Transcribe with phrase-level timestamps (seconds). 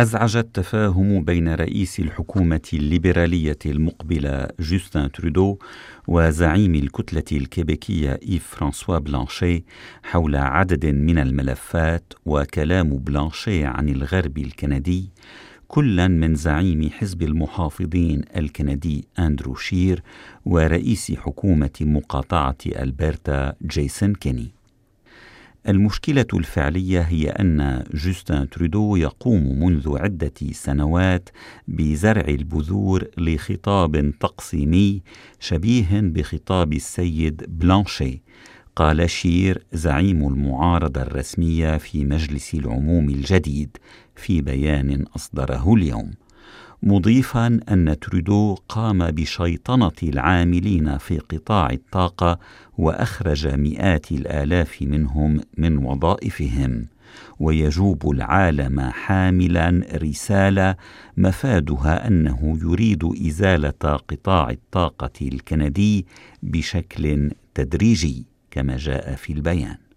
[0.00, 5.58] أزعج التفاهم بين رئيس الحكومة الليبرالية المقبلة جوستن ترودو
[6.08, 9.64] وزعيم الكتلة الكيبيكية إيف فرانسوا بلانشي
[10.02, 15.10] حول عدد من الملفات وكلام بلانشي عن الغرب الكندي
[15.68, 20.02] كلا من زعيم حزب المحافظين الكندي أندرو شير
[20.46, 24.59] ورئيس حكومة مقاطعة ألبرتا جيسون كيني.
[25.68, 31.28] المشكلة الفعلية هي أن جوستن ترودو يقوم منذ عدة سنوات
[31.68, 35.02] بزرع البذور لخطاب تقسيمي
[35.40, 38.22] شبيه بخطاب السيد بلانشي
[38.76, 43.76] قال شير زعيم المعارضة الرسمية في مجلس العموم الجديد
[44.16, 46.10] في بيان أصدره اليوم.
[46.82, 52.38] مضيفا أن ترودو قام بشيطنة العاملين في قطاع الطاقة
[52.78, 56.86] وأخرج مئات الآلاف منهم من وظائفهم
[57.40, 60.76] ويجوب العالم حاملا رسالة
[61.16, 66.06] مفادها أنه يريد إزالة قطاع الطاقة الكندي
[66.42, 69.89] بشكل تدريجي كما جاء في البيان.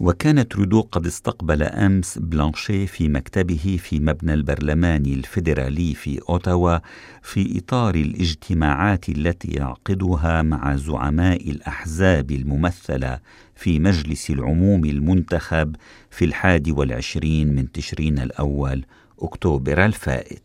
[0.00, 6.78] وكان ترودو قد استقبل أمس بلانشيه في مكتبه في مبنى البرلمان الفيدرالي في أوتاوا
[7.22, 13.18] في إطار الاجتماعات التي يعقدها مع زعماء الأحزاب الممثلة
[13.56, 15.76] في مجلس العموم المنتخب
[16.10, 18.84] في الحادي والعشرين من تشرين الأول
[19.18, 20.42] أكتوبر الفائت.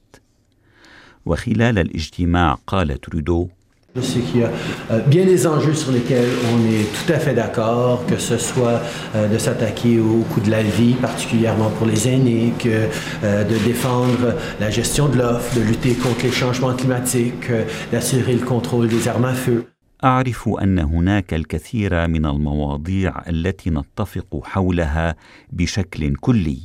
[1.26, 3.50] وخلال الاجتماع قال ترودو
[3.96, 4.50] Je sais qu'il y a
[4.90, 8.82] euh, bien des enjeux sur lesquels on est tout à fait d'accord, que ce soit
[9.14, 12.90] euh, de s'attaquer au coût de la vie, particulièrement pour les aînés, que
[13.24, 17.52] euh, de défendre la gestion de l'offre, de lutter contre les changements climatiques,
[17.92, 19.66] d'assurer le contrôle des armes à feu.
[20.04, 25.16] اعرف ان هناك الكثير من المواضيع التي نتفق حولها
[25.52, 26.60] بشكل كلي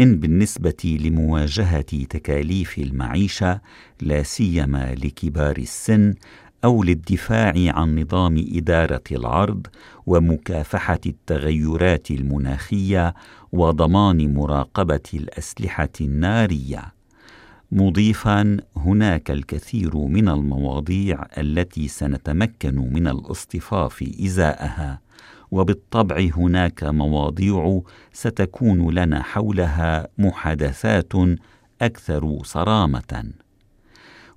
[0.00, 3.60] ان بالنسبة لمواجهه تكاليف المعيشه
[4.00, 6.14] لا سيما لكبار السن
[6.64, 9.66] أو للدفاع عن نظام إدارة العرض
[10.06, 13.14] ومكافحة التغيرات المناخية
[13.52, 16.94] وضمان مراقبة الأسلحة النارية.
[17.72, 25.00] مضيفا هناك الكثير من المواضيع التي سنتمكن من الاصطفاف إزاءها
[25.50, 27.80] وبالطبع هناك مواضيع
[28.12, 31.12] ستكون لنا حولها محادثات
[31.82, 33.43] أكثر صرامة.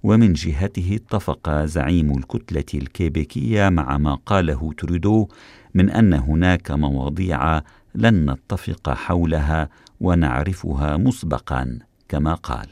[0.03, 5.27] ومن جهته اتفق زعيم الكتلة الكيبيكية مع ما قاله ترودو
[5.73, 7.61] من أن هناك مواضيع
[7.95, 9.69] لن نتفق حولها
[10.01, 12.67] ونعرفها مسبقا كما قال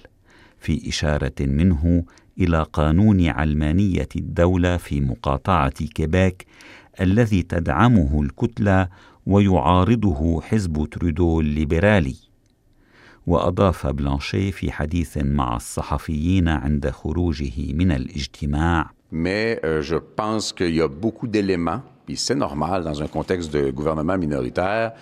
[0.59, 2.03] في إشارة منه
[2.39, 6.45] إلى قانون علمانية الدولة في مقاطعة كيباك
[7.01, 8.87] الذي تدعمه الكتلة
[9.25, 12.15] ويعارضه حزب ترودو الليبرالي.
[13.26, 20.74] وأضاف بلانشيه في حديث مع الصحفيين عند خروجه من الاجتماع Mais euh, je pense qu'il
[20.74, 24.92] y a beaucoup d'éléments, puis c'est normal dans un contexte de gouvernement minoritaire,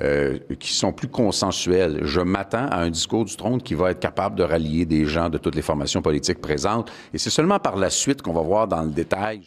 [0.00, 2.00] euh, qui sont plus consensuels.
[2.02, 5.28] Je m'attends à un discours du trône qui va être capable de rallier des gens
[5.28, 6.90] de toutes les formations politiques présentes.
[7.12, 9.40] Et c'est seulement par la suite qu'on va voir dans le détail.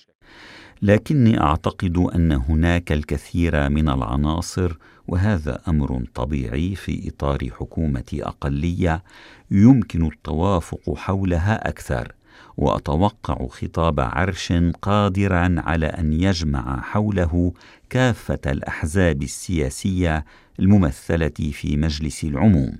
[0.81, 4.77] لكني اعتقد ان هناك الكثير من العناصر
[5.08, 9.02] وهذا أمر طبيعي في إطار حكومة أقلية
[9.50, 12.12] يمكن التوافق حولها أكثر
[12.56, 14.52] وأتوقع خطاب عرش
[14.82, 17.52] قادرا على أن يجمع حوله
[17.90, 20.24] كافة الأحزاب السياسية
[20.58, 22.78] الممثلة في مجلس العموم.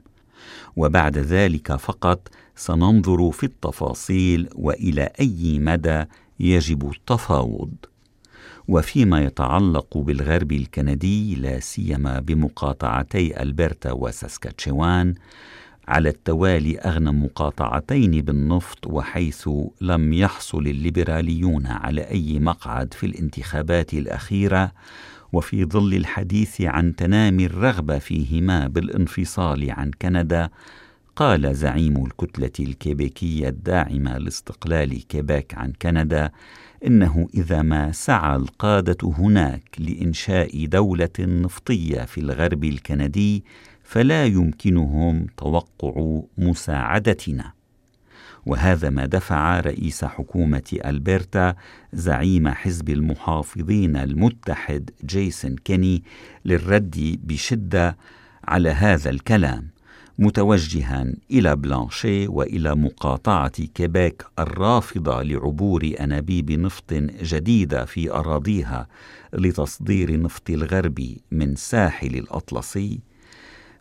[0.77, 6.05] وبعد ذلك فقط سننظر في التفاصيل وإلى أي مدى
[6.41, 7.75] يجب التفاوض.
[8.69, 15.15] وفيما يتعلق بالغرب الكندي لا سيما بمقاطعتي ألبرتا وساسكاتشوان
[15.89, 19.49] على التوالي أغنى مقاطعتين بالنفط وحيث
[19.81, 24.73] لم يحصل الليبراليون على أي مقعد في الانتخابات الأخيرة
[25.33, 30.51] وفي ظل الحديث عن تنامي الرغبة فيهما بالانفصال عن كندا
[31.17, 36.31] قال زعيم الكتلة الكيبيكية الداعمة لاستقلال كيباك عن كندا
[36.87, 43.45] إنه إذا ما سعى القادة هناك لإنشاء دولة نفطية في الغرب الكندي
[43.83, 47.53] فلا يمكنهم توقع مساعدتنا.
[48.47, 51.55] وهذا ما دفع رئيس حكومة ألبرتا
[51.93, 56.03] زعيم حزب المحافظين المتحد جيسون كيني
[56.45, 57.97] للرد بشدة
[58.45, 59.76] على هذا الكلام.
[60.19, 68.87] متوجها إلى بلانشيه وإلى مقاطعة كيبيك الرافضة لعبور أنابيب نفط جديدة في أراضيها
[69.33, 73.01] لتصدير نفط الغرب من ساحل الأطلسي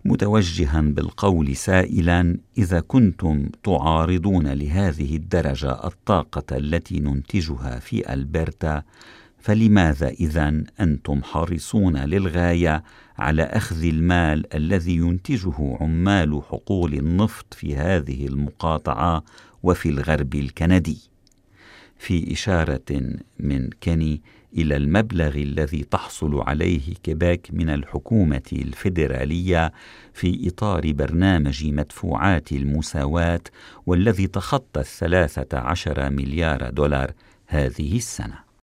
[0.06, 8.84] متوجها بالقول سائلا إذا كنتم تعارضون لهذه الدرجة الطاقة التي ننتجها في ألبرتا
[9.45, 12.83] فلماذا اذا أنتم حريصون للغاية
[13.18, 19.24] على أخذ المال الذي ينتجه عمال حقول النفط في هذه المقاطعة
[19.63, 20.97] وفي الغرب الكندي؟
[21.97, 23.01] في إشارة
[23.39, 24.21] من كيني
[24.57, 29.71] إلى المبلغ الذي تحصل عليه كيباك من الحكومة الفيدرالية
[30.13, 33.41] في إطار برنامج مدفوعات المساواة
[33.86, 37.12] والذي تخطى الثلاثة عشر مليار دولار
[37.48, 38.44] هذه السنة.